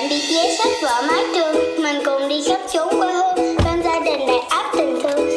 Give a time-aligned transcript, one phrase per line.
[0.00, 1.82] bạn bị giấy sách vở mái trường.
[1.82, 5.28] Mình cùng đi khắp chốn quê hương, bên gia đình đầy áp tình thương.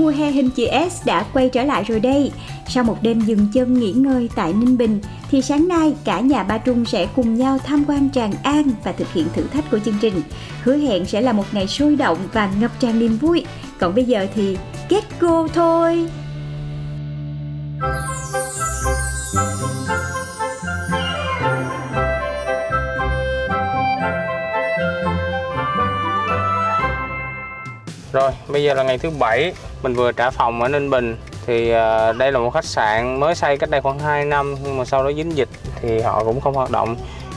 [0.00, 2.32] Mùa hè hình chữ S đã quay trở lại rồi đây.
[2.68, 5.00] Sau một đêm dừng chân nghỉ ngơi tại Ninh Bình,
[5.30, 8.92] thì sáng nay cả nhà Ba Trung sẽ cùng nhau tham quan Tràng An và
[8.92, 10.22] thực hiện thử thách của chương trình.
[10.62, 13.44] Hứa hẹn sẽ là một ngày sôi động và ngập tràn niềm vui.
[13.78, 14.56] Còn bây giờ thì
[14.88, 16.06] get go thôi!
[28.12, 31.16] Rồi, bây giờ là ngày thứ bảy, mình vừa trả phòng ở Ninh Bình
[31.46, 34.78] thì ờ, đây là một khách sạn mới xây cách đây khoảng 2 năm nhưng
[34.78, 35.48] mà sau đó dính dịch
[35.80, 36.96] thì họ cũng không hoạt động.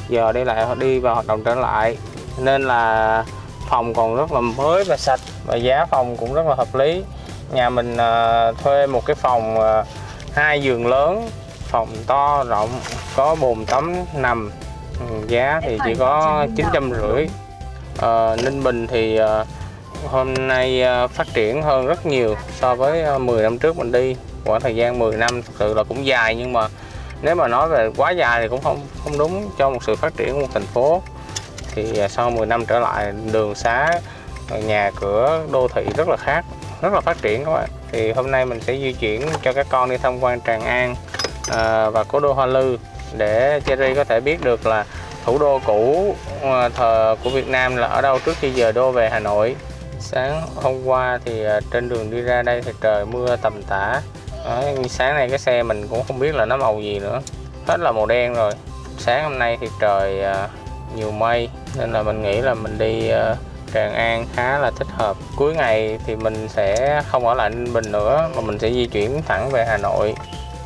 [0.09, 1.97] Giờ đây lại họ đi vào hoạt động trở lại.
[2.37, 3.23] Nên là
[3.69, 7.03] phòng còn rất là mới và sạch và giá phòng cũng rất là hợp lý.
[7.53, 9.83] Nhà mình ờ, thuê một cái phòng ờ,
[10.33, 11.29] hai giường lớn,
[11.67, 12.69] phòng to rộng,
[13.15, 14.51] có bồn tắm nằm.
[14.99, 17.27] Ừ, Giá thì chỉ có chín trăm rưỡi.
[17.97, 19.45] Ờ, Ninh Bình thì ờ,
[20.07, 23.91] hôm nay ờ, phát triển hơn rất nhiều so với ờ, 10 năm trước mình
[23.91, 24.15] đi.
[24.45, 26.67] Khoảng thời gian 10 năm thực sự là cũng dài nhưng mà
[27.21, 30.13] nếu mà nói về quá dài thì cũng không không đúng cho một sự phát
[30.17, 31.01] triển của một thành phố.
[31.75, 33.99] Thì ờ, sau 10 năm trở lại, đường xá
[34.65, 36.45] nhà cửa, đô thị rất là khác,
[36.81, 37.69] rất là phát triển các bạn.
[37.91, 40.95] Thì hôm nay mình sẽ di chuyển cho các con đi tham quan Tràng An
[41.93, 42.77] và cố đô Hoa Lư
[43.17, 44.85] để Cherry có thể biết được là
[45.25, 46.15] thủ đô cũ
[46.75, 49.55] thờ của Việt Nam là ở đâu trước khi giờ đô về Hà Nội
[50.03, 54.01] sáng hôm qua thì à, trên đường đi ra đây thì trời mưa tầm tã.
[54.45, 57.21] Đấy, sáng nay cái xe mình cũng không biết là nó màu gì nữa
[57.67, 58.53] hết là màu đen rồi.
[58.97, 60.47] Sáng hôm nay thì trời à,
[60.95, 63.35] nhiều mây nên là mình nghĩ là mình đi à,
[63.73, 65.17] Tràng An khá là thích hợp.
[65.37, 68.85] Cuối ngày thì mình sẽ không ở lại Ninh Bình nữa mà mình sẽ di
[68.85, 70.15] chuyển thẳng về Hà Nội.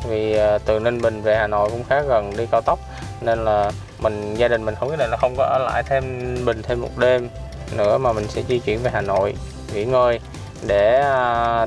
[0.08, 2.78] Vì từ Ninh Bình về Hà Nội cũng khá gần đi cao tốc
[3.20, 6.34] nên là mình gia đình mình không quyết định là không có ở lại thêm
[6.34, 7.28] Ninh Bình thêm một đêm
[7.76, 9.34] nữa mà mình sẽ di chuyển về Hà Nội.
[9.74, 10.20] Nghỉ ngơi.
[10.66, 11.66] Để à,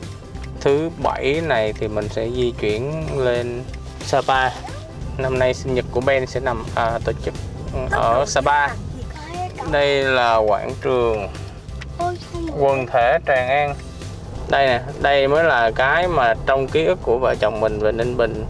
[0.62, 3.64] thứ bảy này thì mình sẽ di chuyển lên
[4.06, 4.50] Sapa.
[5.18, 7.34] Năm nay sinh nhật của Ben sẽ nằm à, tổ chức
[7.92, 8.68] ở Sapa.
[9.72, 11.28] đây là quảng trường
[12.58, 13.76] quần thể Tràng An.
[14.50, 17.92] Đây nè đây mới là cái mà trong ký ức của vợ chồng mình về
[17.92, 18.46] Ninh Bình.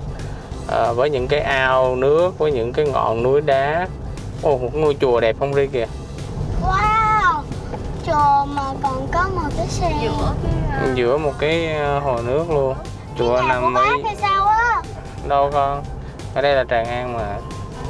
[0.67, 3.87] À, với những cái ao nước với những cái ngọn núi đá.
[4.41, 5.85] Ồ, một ngôi chùa đẹp không Ri kìa
[8.05, 9.91] chùa mà còn có một cái xe.
[10.95, 12.75] Giữa một cái ờ, hồ nước luôn.
[13.17, 14.81] Chùa nhà của nằm bác ấy hay sao á?
[15.27, 15.83] Đâu con?
[16.35, 17.37] Ở đây là Tràng An mà.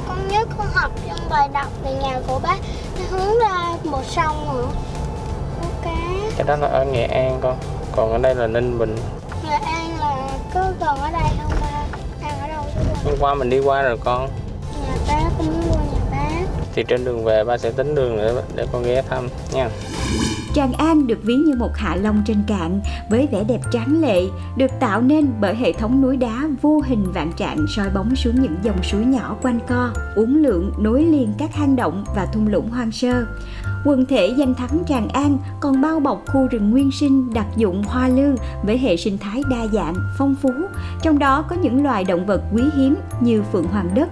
[0.08, 2.56] Con nhớ con học trong bài đọc về nhà của bác.
[2.98, 4.62] Nó hướng ra một sông hả
[5.62, 5.94] ok.
[6.36, 7.56] Cái đó là ở Nghệ An con.
[7.96, 8.96] Còn ở đây là Ninh Bình.
[9.44, 11.84] Nghệ An là có gần ở đây không ba?
[12.28, 12.64] An ở đâu?
[13.04, 14.28] Chứ hôm qua mình đi qua rồi con.
[14.86, 15.61] Nhà bác con
[16.74, 19.68] thì trên đường về ba sẽ tính đường để để con ghé thăm nha
[20.54, 24.22] Tràng An được ví như một hạ long trên cạn với vẻ đẹp tráng lệ,
[24.56, 28.42] được tạo nên bởi hệ thống núi đá vô hình vạn trạng soi bóng xuống
[28.42, 32.48] những dòng suối nhỏ quanh co, uốn lượn nối liền các hang động và thung
[32.48, 33.26] lũng hoang sơ.
[33.84, 37.82] Quần thể danh thắng Tràng An còn bao bọc khu rừng nguyên sinh đặc dụng
[37.82, 40.50] hoa lư với hệ sinh thái đa dạng, phong phú,
[41.02, 44.08] trong đó có những loài động vật quý hiếm như phượng hoàng đất,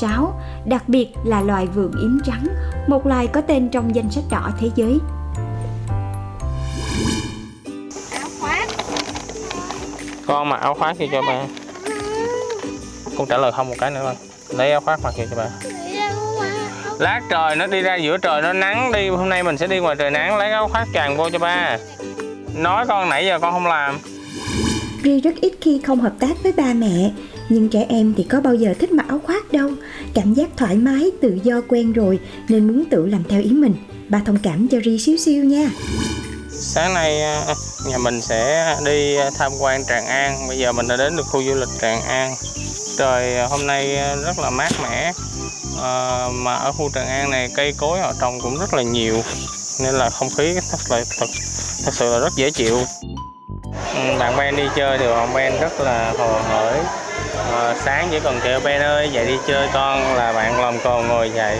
[0.00, 2.46] sáo, đặc biệt là loài vượn yếm trắng,
[2.86, 4.98] một loài có tên trong danh sách đỏ thế giới.
[8.12, 8.68] áo khoác.
[10.26, 11.42] Con mặc áo khoác kia cho ba.
[13.18, 14.14] Con trả lời không một cái nữa thôi
[14.58, 15.48] lấy áo khoác mặc kia cho ba.
[16.98, 19.78] Lát trời nó đi ra giữa trời nó nắng đi hôm nay mình sẽ đi
[19.78, 21.78] ngoài trời nắng lấy áo khoác tràn vô cho ba.
[22.54, 23.98] Nói con nãy giờ con không làm.
[25.04, 27.10] Ri rất ít khi không hợp tác với ba mẹ
[27.52, 29.70] nhưng trẻ em thì có bao giờ thích mặc áo khoác đâu.
[30.14, 32.18] Cảm giác thoải mái, tự do quen rồi
[32.48, 33.74] Nên muốn tự làm theo ý mình.
[34.08, 35.70] Ba thông cảm cho Ri xíu xíu nha.
[36.50, 37.44] Sáng nay à,
[37.88, 40.48] nhà mình sẽ đi tham quan Tràng An.
[40.48, 42.34] Bây giờ mình đã đến được khu du lịch Tràng An.
[42.98, 45.12] Trời à, hôm nay à, rất là mát mẻ.
[45.82, 49.22] À, mà ở khu Tràng An này cây cối họ trồng cũng rất là nhiều.
[49.82, 51.26] Nên là không khí thật là thật,
[51.84, 52.78] thật sự là rất dễ chịu.
[53.94, 56.78] Ừ, bạn Ben đi chơi thì bạn Ben rất là hồ hởi
[57.52, 61.08] à, sáng chỉ cần kêu Ben ơi dậy đi chơi con là bạn lòng còn
[61.08, 61.58] ngồi dậy.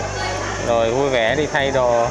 [0.67, 2.07] Rồi vui vẻ đi thay đồ.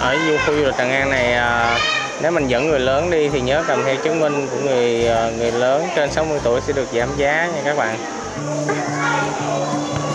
[0.00, 1.78] Ở du khu du lịch Tràng An này à,
[2.22, 5.30] nếu mình dẫn người lớn đi thì nhớ cầm theo chứng minh của người à,
[5.38, 7.96] người lớn trên 60 tuổi sẽ được giảm giá nha các bạn.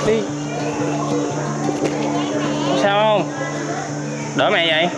[0.08, 0.22] Đi.
[2.84, 3.32] Sao không?
[4.36, 4.90] Đỡ mẹ vậy?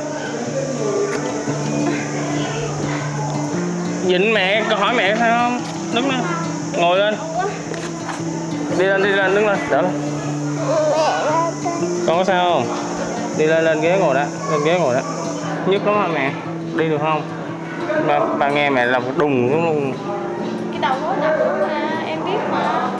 [4.07, 5.61] Dính mẹ câu hỏi mẹ sao không?
[5.93, 6.21] Đứng lên
[6.77, 7.15] ngồi lên
[8.79, 9.59] đi lên đi lên đứng lên.
[9.71, 9.91] Đỡ lên.
[12.07, 12.75] Con có sao không?
[13.37, 15.01] Đi lên lên ghế ngồi đó lên ghế ngồi đó.
[15.67, 16.33] Nhức lắm hả mẹ?
[16.77, 17.21] Đi được không?
[18.07, 19.93] Ba, ba nghe mẹ làm đùng xuống luôn.
[20.71, 22.91] Cái đầu nó nặng mà em biết mà.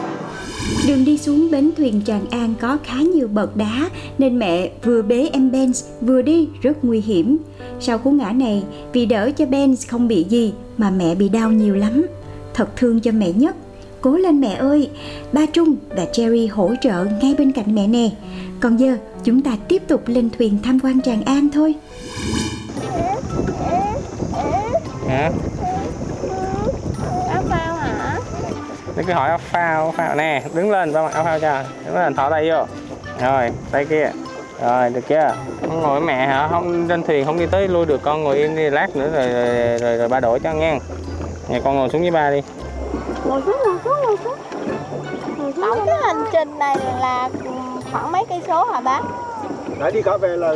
[0.87, 5.01] Đường đi xuống bến thuyền Tràng An có khá nhiều bậc đá nên mẹ vừa
[5.01, 7.37] bế em Benz vừa đi rất nguy hiểm.
[7.79, 8.63] Sau cú ngã này,
[8.93, 12.05] vì đỡ cho Benz không bị gì mà mẹ bị đau nhiều lắm.
[12.53, 13.55] Thật thương cho mẹ nhất.
[14.01, 14.89] Cố lên mẹ ơi!
[15.33, 18.09] Ba Trung và Cherry hỗ trợ ngay bên cạnh mẹ nè.
[18.59, 21.75] Còn giờ, chúng ta tiếp tục lên thuyền tham quan Tràng An thôi.
[25.07, 25.31] hả?
[27.29, 28.19] Áo phao hả?
[28.95, 30.15] Để cứ hỏi áo phao áo phao.
[30.15, 31.63] Nè đứng lên ba mặc áo phao cho.
[31.85, 32.65] Đứng lên thỏ tay vô.
[33.21, 34.11] Rồi tay kia.
[34.61, 35.35] Rồi được chưa?
[35.61, 36.47] Không ngồi với mẹ hả?
[36.47, 39.29] Không trên thuyền không đi tới lui được con ngồi yên đi lát nữa rồi
[39.29, 40.79] rồi, rồi, rồi ba đổi cho nghe.
[41.49, 42.41] Nhà con ngồi xuống với ba đi
[43.31, 44.37] ngồi xuống ngồi xuống ngồi xuống
[45.61, 47.29] tổng cái hành trình này là
[47.91, 49.01] khoảng mấy cây số hả bác?
[49.79, 50.53] Nãy đi cả về là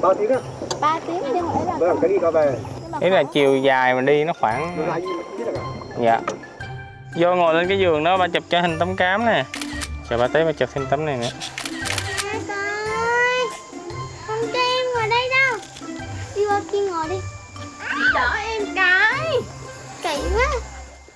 [0.00, 0.36] bao tiếng á,
[0.80, 2.58] 3 tiếng nhưng mà ấy là với cái đi cả về.
[3.00, 4.86] ý là chiều dài mà đi nó khoảng
[6.00, 6.20] dạ.
[7.16, 9.44] Vô ngồi lên cái giường đó ba chụp cho hình tấm cám nè.
[10.10, 11.28] Chờ ba tới ba chụp thêm tấm này nữa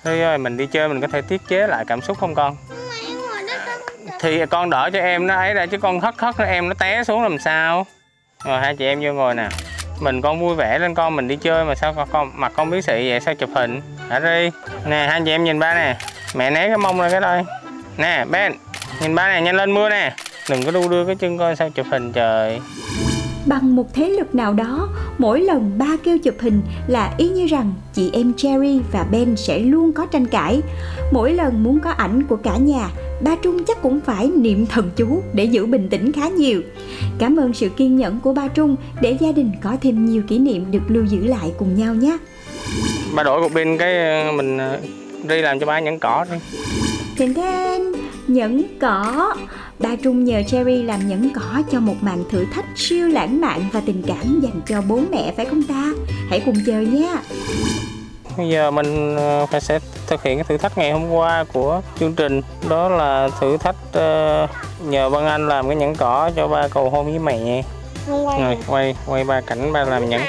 [0.03, 2.55] thôi rồi mình đi chơi mình có thể tiết chế lại cảm xúc không con?
[4.19, 6.73] Thì con đỡ cho em nó ấy ra chứ con hất hất nó em nó
[6.73, 7.85] té xuống làm sao?
[8.45, 9.49] Rồi hai chị em vô ngồi nè.
[9.99, 12.69] Mình con vui vẻ lên con mình đi chơi mà sao con, con mặt con
[12.69, 13.81] biết xị vậy sao chụp hình?
[14.09, 14.49] Hả đi
[14.85, 15.97] nè hai chị em nhìn ba nè.
[16.35, 17.43] Mẹ né cái mông ra cái đây.
[17.97, 18.53] Nè Ben
[19.01, 20.15] nhìn ba nè nhanh lên mưa nè.
[20.49, 22.59] Đừng có đu đưa cái chân coi sao chụp hình trời.
[23.45, 24.89] Bằng một thế lực nào đó,
[25.21, 29.35] mỗi lần ba kêu chụp hình là y như rằng chị em Cherry và Ben
[29.35, 30.61] sẽ luôn có tranh cãi.
[31.11, 32.89] Mỗi lần muốn có ảnh của cả nhà,
[33.23, 36.61] ba Trung chắc cũng phải niệm thần chú để giữ bình tĩnh khá nhiều.
[37.19, 40.37] Cảm ơn sự kiên nhẫn của ba Trung để gia đình có thêm nhiều kỷ
[40.37, 42.17] niệm được lưu giữ lại cùng nhau nhé.
[43.15, 44.79] ba đổi cục pin cái ờ, mình ờ,
[45.27, 46.37] đi làm cho ba nhẫn cỏ đi
[47.17, 47.81] Thình thên,
[48.27, 49.33] nhẫn cỏ.
[49.81, 53.69] Ba Trung nhờ Cherry làm nhẫn cỏ cho một màn thử thách siêu lãng mạn
[53.73, 55.91] và tình cảm dành cho bố mẹ phải không ta?
[56.29, 57.15] Hãy cùng chờ nhé.
[58.37, 61.81] Bây giờ mình ờ, phải sẽ thực hiện cái thử thách ngày hôm qua của
[61.99, 64.47] chương trình đó là thử thách ờ,
[64.85, 67.63] nhờ Vân Anh làm cái nhẫn cỏ cho ba cầu hôn với mẹ.
[68.07, 70.21] Rồi quay quay ba cảnh ba làm nhẫn.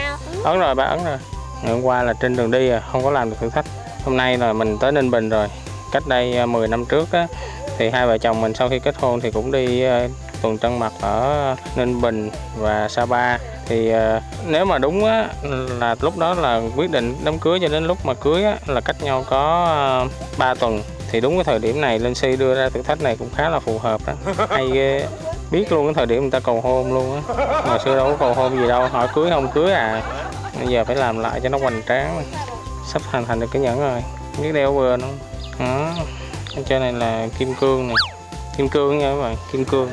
[0.44, 1.18] Ấn rồi ba ấn rồi.
[1.62, 3.66] Ngày hôm qua là trên đường đi à, không có làm được thử thách.
[4.04, 5.48] Hôm nay là mình tới Ninh Bình rồi.
[5.92, 7.26] Cách đây ờ, 10 năm trước á
[7.78, 10.08] thì hai vợ chồng mình sau khi kết hôn thì cũng đi ờ,
[10.42, 13.38] tuần trăng mật ở Ninh Bình và Sapa.
[13.66, 15.28] Thì ờ, nếu mà đúng á
[15.80, 18.80] là lúc đó là quyết định đám cưới cho đến lúc mà cưới á, là
[18.80, 20.08] cách nhau có ờ,
[20.38, 20.82] 3 tuần.
[21.10, 23.48] Thì đúng cái thời điểm này Linh Si đưa ra thử thách này cũng khá
[23.48, 24.12] là phù hợp đó.
[24.48, 25.06] Hay ghê.
[25.50, 27.34] Biết luôn cái thời điểm người ta cầu hôn luôn á.
[27.68, 30.02] Mà xưa đâu có cầu hôn gì đâu hỏi cưới không cưới à.
[30.58, 32.22] Bây giờ phải làm lại cho nó hoành tráng.
[32.92, 34.02] Sắp hoàn thành được cái nhẫn rồi.
[34.42, 35.16] Biết đeo vừa luôn
[35.58, 35.88] đó
[36.56, 37.96] ở trên này là kim cương này.
[38.56, 39.90] Kim cương nha các bạn kim cương.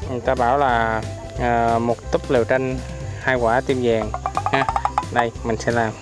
[0.00, 1.02] Từ người ta bảo là
[1.40, 2.78] à, một túp lều tranh
[3.20, 4.10] hai quả tim vàng.
[4.52, 4.66] Ha
[5.12, 5.92] đây mình sẽ làm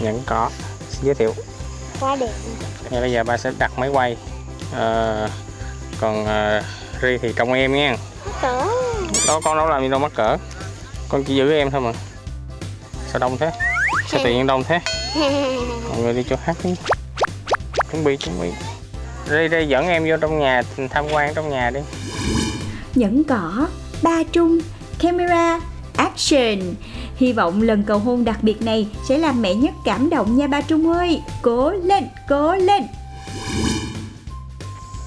[0.00, 0.50] nhẫn cỏ.
[0.90, 1.34] Xin giới thiệu.
[2.00, 2.32] Quá đẹp.
[2.90, 4.16] Ngay bây giờ ba sẽ đặt máy quay.
[4.72, 5.28] Ờ,
[6.00, 6.62] còn à,
[7.02, 7.96] ri thì trong em nha.
[8.42, 8.66] Cỡ.
[9.28, 10.36] Đó con đâu làm gì đâu mắc cỡ.
[11.08, 11.92] Con chỉ giữ em thôi mà.
[13.08, 13.50] Sao đông thế?
[14.08, 14.80] Sao tự nhiên đông thế
[15.88, 16.74] mọi người đi chỗ khác đi
[17.90, 18.50] chuẩn bị chuẩn bị
[19.30, 21.80] ri ri dẫn em vô trong nhà tham quan trong nhà đi
[22.96, 23.68] nhẫn cỏ,
[24.02, 24.58] ba trung,
[24.98, 25.60] camera,
[25.96, 26.74] action.
[27.16, 30.46] Hy vọng lần cầu hôn đặc biệt này sẽ làm mẹ nhất cảm động nha
[30.46, 31.22] ba Trung ơi.
[31.42, 32.82] Cố lên, cố lên.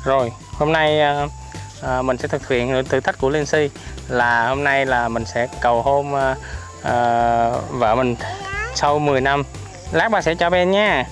[0.05, 1.01] Rồi, hôm nay
[1.81, 3.69] à, mình sẽ thực hiện thử thách của Linh Si
[4.07, 6.35] là hôm nay là mình sẽ cầu hôn à,
[6.83, 8.15] à, vợ mình
[8.75, 9.43] sau 10 năm.
[9.91, 11.05] Lát ba sẽ cho Ben nha.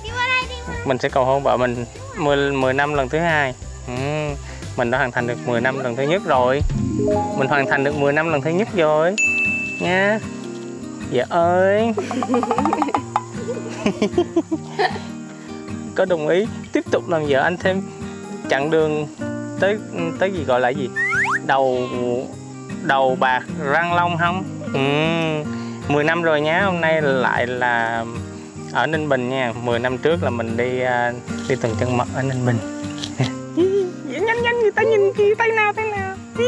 [0.86, 1.86] Mình sẽ cầu hôn vợ mình
[2.18, 3.54] 10, 10 năm lần thứ hai.
[3.88, 3.94] Ừ,
[4.78, 6.62] mình đã hoàn thành được 10 năm lần thứ nhất rồi.
[7.38, 9.16] Mình hoàn thành được 10 năm lần thứ nhất rồi.
[9.82, 10.20] Nha.
[11.12, 11.94] Dạ ơi
[15.96, 17.82] Có đồng ý tiếp tục làm vợ anh thêm
[18.50, 19.08] chặng đường
[19.60, 19.78] tới
[20.20, 20.90] tới gì gọi là gì
[21.46, 21.88] đầu
[22.84, 24.44] đầu bạc răng long không
[24.74, 24.80] ừ,
[25.94, 28.06] 10 năm rồi nhá hôm nay lại là
[28.74, 31.14] ở Ninh Bình nha 10 năm trước là mình đi à,
[31.50, 32.58] đi từng chân mật ở Ninh Bình.
[34.06, 36.16] Nhanh nhanh người ta nhìn kìa tay nào tay nào.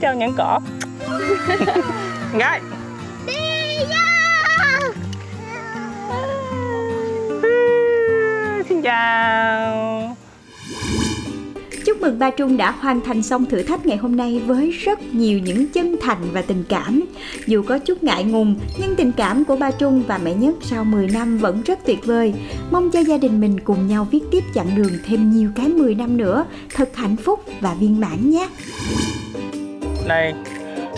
[0.00, 0.60] Chào nhẫn cỏ.
[2.38, 2.60] Gái
[8.68, 9.93] xin chào
[12.04, 15.38] mừng ba Trung đã hoàn thành xong thử thách ngày hôm nay với rất nhiều
[15.38, 17.02] những chân thành và tình cảm.
[17.46, 20.84] Dù có chút ngại ngùng, nhưng tình cảm của ba Trung và mẹ Nhất sau
[20.84, 22.34] 10 năm vẫn rất tuyệt vời.
[22.70, 25.94] Mong cho gia đình mình cùng nhau viết tiếp chặng đường thêm nhiều cái 10
[25.94, 26.44] năm nữa,
[26.74, 28.48] thật hạnh phúc và viên mãn nhé.
[30.08, 30.34] đây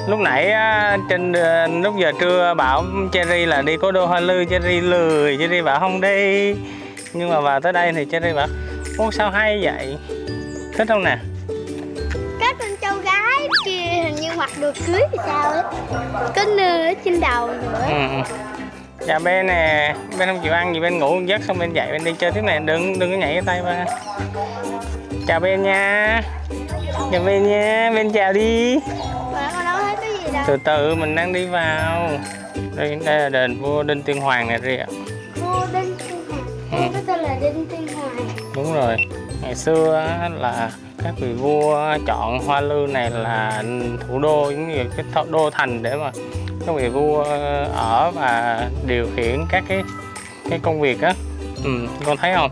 [0.09, 4.21] lúc nãy à, trên à, lúc giờ trưa bảo Cherry là đi có đô Hoa
[4.21, 6.55] Lư Cherry lười Cherry bảo không đi
[7.13, 8.49] nhưng mà vào tới đây thì Cherry bảo
[8.99, 9.97] ô sao hay vậy
[10.77, 11.17] thích không nè?
[12.41, 15.63] Các con cháu gái kia hình như mặc đồ cưới thì sao ấy?
[16.37, 17.87] Có nơ ở trên đầu nữa.
[17.89, 17.95] Ừ.
[19.07, 22.05] dạ bên nè bên không chịu ăn gì bên ngủ giấc xong bên dậy bên
[22.05, 23.85] đi chơi tiếp này đừng đừng có nhảy cái tay ba
[25.27, 26.23] chào bên nha.
[27.13, 27.91] Chào bên nha.
[27.95, 28.79] Bên chào đi.
[30.47, 32.11] Từ từ mình đang đi vào.
[32.77, 34.85] Đây, đây là đền vua đinh tiên hoàng này rìa
[35.35, 36.45] Vua Đinh Tiên Hoàng.
[36.71, 38.29] Vua có tên là Đinh Tiên Hoàng.
[38.55, 38.97] Đúng rồi
[39.47, 39.93] ngày xưa
[40.39, 40.71] là
[41.03, 43.63] các vị vua chọn hoa lư này là
[44.09, 46.11] thủ đô giống như cái đô thành để mà
[46.67, 47.25] các vị vua
[47.75, 49.83] ở và điều khiển các cái
[50.51, 51.15] cái công việc á.
[51.65, 51.71] Ừ,
[52.05, 52.51] con thấy không?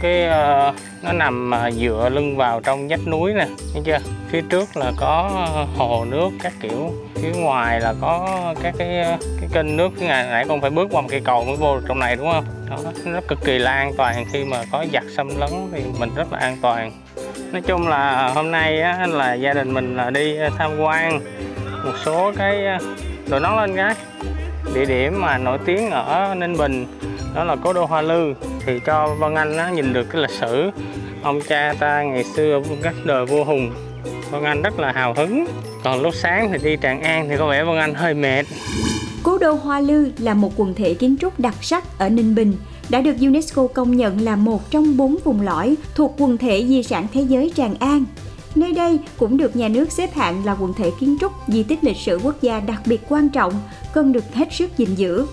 [0.00, 3.98] Cái uh, nó nằm uh, dựa lưng vào trong vách núi nè thấy chưa?
[4.28, 5.46] Phía trước là có
[5.76, 8.28] hồ nước các kiểu phía ngoài là có
[8.62, 9.92] các cái ờ, cái kênh nước.
[9.98, 12.16] Cái ngày nãy con phải bước qua một cây cầu mới vô được trong này
[12.16, 12.44] đúng không?
[12.70, 14.24] Đó nó cực kỳ là an toàn.
[14.32, 16.92] Khi mà có giặc xâm lấn thì mình rất là an toàn.
[17.52, 21.20] Nói chung là hôm nay á, là gia đình mình là đi tham quan
[21.84, 22.78] một số cái ờ,
[23.28, 23.94] đồ nón lên cái
[24.74, 26.86] địa điểm mà nổi tiếng ở Ninh Bình
[27.34, 28.34] đó là cố đô Hoa Lư.
[28.66, 30.70] Thì cho Văn Anh nó nhìn được cái lịch sử.
[31.22, 33.70] Ông cha ta ngày xưa các đời vua hùng.
[34.30, 35.46] Văn Anh rất là hào hứng.
[35.84, 38.46] Còn lúc sáng thì đi Tràng An thì có vẻ Văn Anh hơi mệt.
[39.22, 42.56] Cố đô Hoa Lư là một quần thể kiến trúc đặc sắc ở Ninh Bình,
[42.88, 46.82] đã được UNESCO công nhận là một trong bốn vùng lõi thuộc quần thể di
[46.82, 48.04] sản thế giới Tràng An.
[48.54, 51.84] Nơi đây cũng được nhà nước xếp hạng là quần thể kiến trúc di tích
[51.84, 53.52] lịch sử quốc gia đặc biệt quan trọng,
[53.94, 55.26] cần được hết sức gìn giữ.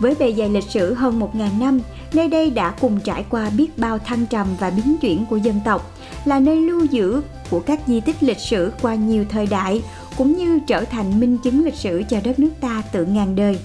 [0.00, 1.80] Với bề dày lịch sử hơn 1.000 năm,
[2.12, 5.60] nơi đây đã cùng trải qua biết bao thăng trầm và biến chuyển của dân
[5.64, 5.92] tộc,
[6.24, 9.82] là nơi lưu giữ của các di tích lịch sử qua nhiều thời đại,
[10.16, 13.58] cũng như trở thành minh chứng lịch sử cho đất nước ta tự ngàn đời.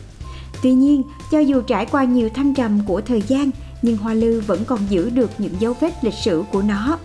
[0.64, 3.50] Tuy nhiên, cho dù trải qua nhiều thăng trầm của thời gian,
[3.82, 6.98] nhưng Hoa Lư vẫn còn giữ được những dấu vết lịch sử của nó.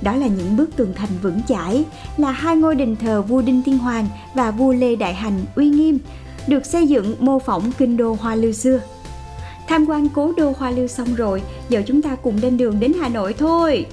[0.00, 1.84] Đó là những bức tường thành vững chãi,
[2.16, 5.68] là hai ngôi đền thờ vua Đinh Tiên Hoàng và vua Lê Đại Hành uy
[5.68, 5.98] nghiêm,
[6.46, 8.80] được xây dựng mô phỏng kinh đô Hoa Lư xưa.
[9.68, 12.92] Tham quan cố đô Hoa Lư xong rồi, giờ chúng ta cùng lên đường đến
[13.00, 13.86] Hà Nội thôi.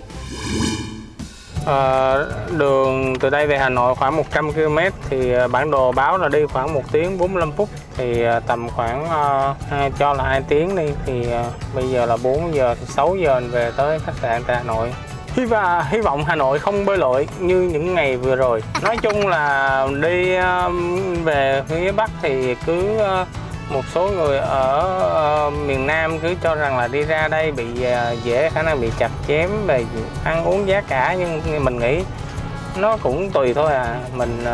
[1.66, 2.16] À,
[2.58, 4.78] đường từ đây về Hà Nội khoảng 100 km
[5.10, 8.70] thì à, bản đồ báo là đi khoảng 1 tiếng 45 phút thì à, tầm
[8.70, 12.56] khoảng à, uh, 2, cho là 2 tiếng đi thì uh, bây giờ là 4
[12.56, 14.94] giờ thì 6 giờ mình về tới khách sạn tại Hà Nội
[15.40, 18.64] hy và hy vọng Hà Nội không bơi lội như những ngày vừa rồi.
[18.84, 23.28] Nói chung là đi um, về phía Bắc thì cứ uh,
[23.70, 27.66] một số người ở uh, miền Nam cứ cho rằng là đi ra đây bị
[27.66, 29.86] uh, dễ, khả năng bị chặt chém, về
[30.24, 32.04] ăn uống giá cả, nhưng mình nghĩ
[32.78, 34.00] nó cũng tùy thôi à.
[34.14, 34.46] Mình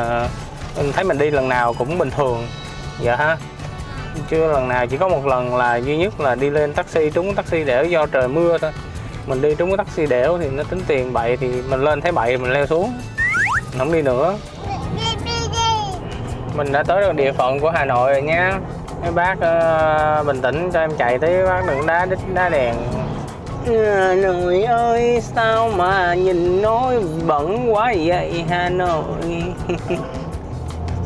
[0.78, 2.48] mình thấy mình đi lần nào cũng bình thường.
[3.02, 3.38] Dạ ha.
[4.30, 7.36] Chưa lần nào, chỉ có một lần là duy nhất là đi lên taxi, trúng
[7.36, 8.72] taxi để do trời mưa thôi
[9.28, 12.12] mình đi trúng cái taxi đẻo thì nó tính tiền bậy thì mình lên thấy
[12.12, 12.94] bậy mình leo xuống.
[13.78, 14.38] Không đi nữa.
[16.56, 18.60] Mình đã tới được địa phận của Hà Nội rồi nha.
[19.02, 22.76] Mấy bác ờ, bình tĩnh cho em chạy tới bác đừng đá đít đá đèn.
[23.68, 26.96] Hà Nội ơi sao mà nhìn nói
[27.28, 29.44] bẩn quá vậy Hà Nội?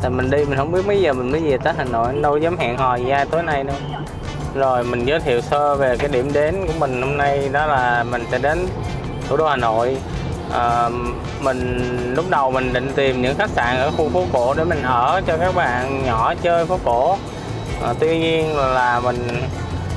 [0.02, 2.36] Tại mình đi mình không biết mấy giờ mình mới về tới Hà Nội đâu
[2.36, 3.76] dám hẹn hò gì ai tối nay đâu
[4.54, 8.04] rồi mình giới thiệu sơ về cái điểm đến của mình hôm nay đó là
[8.10, 8.66] mình sẽ đến
[9.28, 9.96] thủ đô Hà Nội.
[10.52, 10.88] À,
[11.40, 14.82] mình lúc đầu mình định tìm những khách sạn ở khu phố cổ để mình
[14.82, 17.16] ở cho các bạn nhỏ chơi phố cổ.
[17.82, 19.28] À, tuy nhiên là mình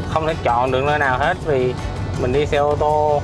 [0.10, 1.74] không thể chọn được nơi nào hết vì
[2.22, 3.22] mình đi xe ô tô.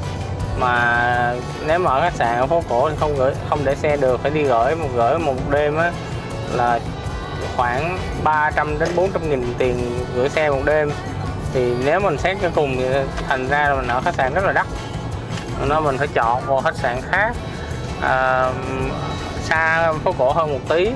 [0.60, 1.34] Mà
[1.68, 4.20] nếu mà ở khách sạn ở phố cổ thì không gửi không để xe được
[4.22, 5.92] phải đi gửi một gửi một đêm á
[6.54, 6.80] là
[7.56, 10.92] khoảng 300 đến 400 nghìn tiền gửi xe một đêm
[11.54, 12.86] thì nếu mình xét cho cùng thì
[13.28, 14.68] thành ra là mình ở khách sạn rất là đắt.
[15.68, 17.32] Nó mình phải chọn một khách sạn khác
[18.02, 18.50] à,
[19.44, 20.92] xa phố cổ hơn một tí.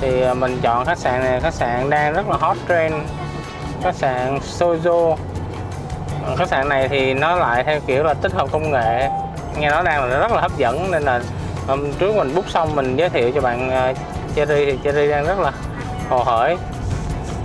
[0.00, 2.94] Thì à, mình chọn khách sạn này khách sạn đang rất là hot trend.
[3.82, 5.16] Khách sạn Sojo,
[6.36, 9.08] khách sạn này thì nó lại theo kiểu là tích hợp công nghệ
[9.58, 11.20] nghe nói đang là rất là hấp dẫn nên là
[11.66, 13.92] hôm trước mình bút xong mình giới thiệu cho bạn à,
[14.36, 15.52] Cherry thì Cherry đang rất là
[16.10, 16.56] hồ hởi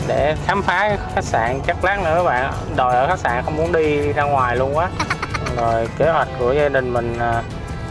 [0.08, 3.58] để khám phá khách sạn chắc lát nữa các bạn đòi ở khách sạn không
[3.58, 4.90] muốn đi ra ngoài luôn quá
[5.58, 7.46] rồi kế hoạch của gia đình mình uh,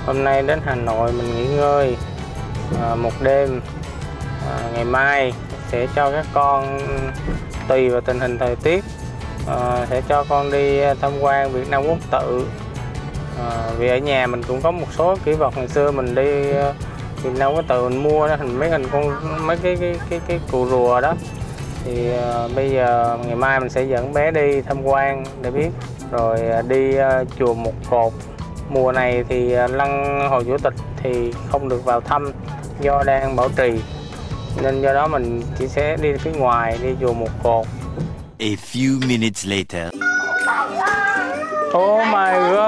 [0.07, 1.97] hôm nay đến Hà Nội mình nghỉ ngơi
[2.93, 3.61] uh, một đêm.
[4.39, 5.33] Uh, ngày mai
[5.69, 6.81] sẽ cho các con
[7.69, 8.85] tùy vào tình hình thời tiết
[9.45, 12.47] uh, sẽ cho con đi tham quan Việt Nam Quốc tự.
[13.39, 16.43] À, vì ở nhà mình cũng có một số kỷ vật ngày xưa mình đi
[17.23, 19.13] Việt Nam Quốc tự mình mua đó hình mấy hình con
[19.47, 21.15] mấy cái cái cái cái cụ rùa đó
[21.87, 25.69] thì uh, bây giờ ngày mai mình sẽ dẫn bé đi tham quan để biết
[26.13, 28.13] rồi uh, đi uh, chùa một cột
[28.69, 32.33] mùa này thì lăng hồ chủ tịch thì không được vào thăm
[32.81, 33.81] do đang bảo trì
[34.63, 37.67] nên do đó mình chỉ sẽ đi phía ngoài đi chùa một cột
[38.39, 39.91] A few minutes later.
[41.73, 42.66] Oh my god.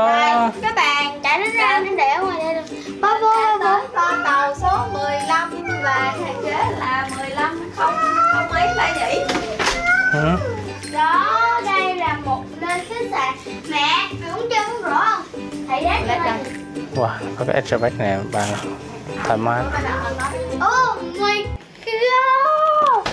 [16.97, 18.47] Wow, có cái extra bag nè bà
[19.25, 19.63] thoải mái.
[20.55, 21.45] Oh my
[21.85, 23.09] god.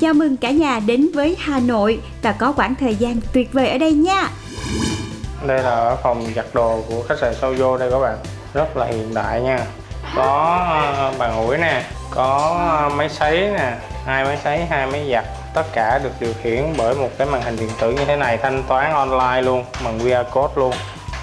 [0.00, 3.68] Chào mừng cả nhà đến với Hà Nội và có quãng thời gian tuyệt vời
[3.68, 4.28] ở đây nha.
[5.46, 8.18] đây là phòng giặt đồ của khách sạn Sojo đây các bạn.
[8.54, 9.58] Rất là hiện đại nha.
[10.16, 10.58] Có
[10.96, 15.24] ờ, bàn ủi nè có ờ, máy sấy nè hai máy sấy hai máy giặt.
[15.54, 18.36] Tất cả được điều khiển bởi một cái màn hình điện tử như thế này
[18.36, 20.72] thanh toán online luôn bằng QR code luôn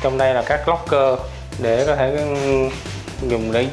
[0.04, 1.20] trong đây là các locker
[1.60, 2.36] để có thể
[3.28, 3.68] dùng để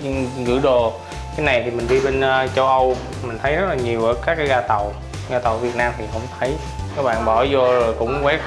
[0.46, 0.92] gửi đồ.
[1.36, 4.14] Cái này thì mình đi bên ờ, châu Âu, mình thấy rất là nhiều ở
[4.26, 4.92] các cái ga tàu.
[5.30, 6.54] Ga tàu Việt Nam thì không thấy.
[6.96, 8.40] Các bạn bỏ vô rồi cũng quét.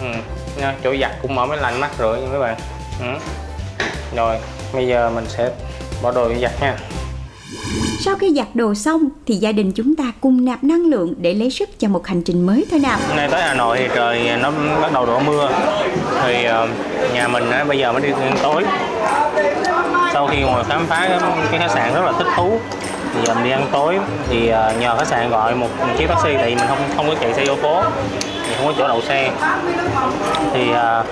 [0.00, 0.06] Ừ.
[0.84, 2.56] chỗ giặt cũng mở máy lạnh mát rượi nha mấy bạn.
[3.00, 3.06] Ừ.
[4.16, 4.36] rồi,
[4.72, 5.50] bây giờ mình sẽ
[6.02, 6.76] bỏ đồ đi giặt nha.
[8.00, 11.34] Sau khi giặt đồ xong thì gia đình chúng ta cùng nạp năng lượng để
[11.34, 12.98] lấy sức cho một hành trình mới thôi nào.
[13.08, 14.50] Hôm nay tới Hà Nội thì trời nó
[14.82, 15.50] bắt đầu đổ mưa.
[16.22, 16.68] Thì ờ,
[17.14, 18.64] nhà mình bây giờ mới đi ăn tối.
[20.12, 21.08] Sau khi ngồi khám phá
[21.50, 22.58] cái, khách sạn rất là thích thú
[23.14, 23.98] thì giờ mình đi ăn tối.
[24.30, 25.68] Thì ờ, nhờ khách sạn gọi một
[25.98, 27.82] chiếc taxi tại vì mình không không có chạy xe vô phố
[28.46, 29.30] thì không có chỗ đậu xe.
[30.54, 31.04] Thì ờ,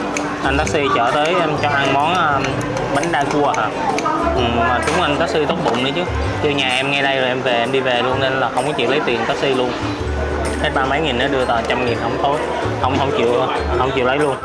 [0.45, 2.15] anh taxi chở tới em cho ăn món
[2.95, 3.69] bánh đa cua hả?
[4.39, 6.03] Ừ, mà chúng anh taxi tốt bụng nữa chứ
[6.43, 8.67] chứ nhà em ngay đây rồi em về em đi về luôn nên là không
[8.67, 9.71] có chịu lấy tiền taxi luôn
[10.63, 12.39] hết ba mấy nghìn nó đưa tờ trăm nghìn không tối
[12.81, 13.29] không không chịu
[13.79, 14.37] không chịu lấy luôn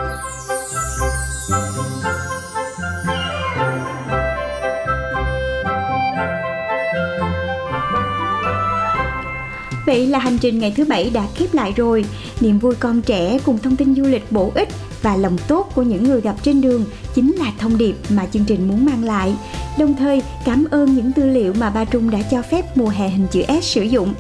[9.86, 12.06] Vậy là hành trình ngày thứ bảy đã khép lại rồi.
[12.40, 14.70] Niềm vui con trẻ cùng thông tin du lịch bổ ích
[15.02, 18.46] và lòng tốt của những người gặp trên đường chính là thông điệp mà chương
[18.46, 19.36] trình muốn mang lại.
[19.78, 23.10] Đồng thời cảm ơn những tư liệu mà ba Trung đã cho phép mùa hè
[23.10, 24.14] hình chữ S sử dụng.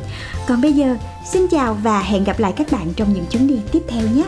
[0.47, 3.55] Còn bây giờ, xin chào và hẹn gặp lại các bạn trong những chuyến đi
[3.71, 4.23] tiếp theo nhé.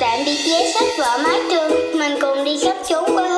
[0.00, 3.35] Tạm biệt vé sách vở mái trường Mình cùng đi khắp chốn quê hương